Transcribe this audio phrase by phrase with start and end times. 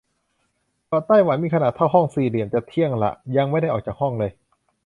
[0.87, 4.31] เกาะไต้หวัน มีขนาดเท่าห้องสี่เหลี่ยม จะเที่ยงละ ยังไม่ได้ออกจากห้องเลย!